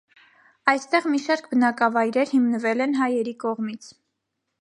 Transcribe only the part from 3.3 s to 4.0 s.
կողմից։